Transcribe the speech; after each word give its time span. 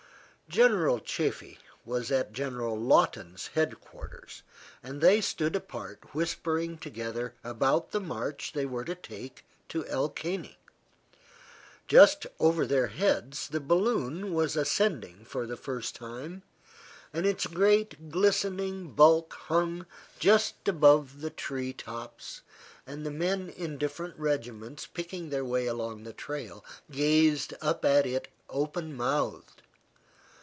General 0.49 0.99
Chaffee 0.99 1.59
was 1.85 2.11
at 2.11 2.33
General 2.33 2.77
Lawton's 2.77 3.47
head 3.55 3.79
quarters, 3.79 4.43
and 4.83 4.99
they 4.99 5.21
stood 5.21 5.55
apart 5.55 6.13
whispering 6.13 6.77
together 6.77 7.33
about 7.41 7.91
the 7.91 8.01
march 8.01 8.51
they 8.51 8.65
were 8.65 8.83
to 8.83 8.93
take 8.93 9.45
to 9.69 9.85
El 9.87 10.09
Caney. 10.09 10.57
Just 11.87 12.27
over 12.37 12.67
their 12.67 12.87
heads 12.87 13.47
the 13.47 13.61
balloon 13.61 14.33
was 14.33 14.57
ascending 14.57 15.23
for 15.23 15.47
the 15.47 15.55
first 15.55 15.95
time 15.95 16.43
and 17.13 17.25
its 17.25 17.47
great 17.47 18.09
glistening 18.09 18.89
bulk 18.91 19.33
hung 19.45 19.85
just 20.19 20.67
above 20.67 21.21
the 21.21 21.29
tree 21.29 21.71
tops, 21.71 22.41
and 22.85 23.05
the 23.05 23.09
men 23.11 23.47
in 23.47 23.77
different 23.77 24.19
regiments, 24.19 24.85
picking 24.85 25.29
their 25.29 25.45
way 25.45 25.65
along 25.65 26.03
the 26.03 26.11
trail, 26.11 26.61
gazed 26.91 27.53
up 27.61 27.85
at 27.85 28.05
it 28.05 28.27
open 28.49 28.93
mouthed. 28.93 29.61